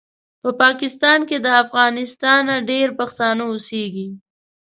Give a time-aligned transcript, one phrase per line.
[0.41, 4.09] په پاکستان کې له افغانستانه ډېر پښتانه اوسیږي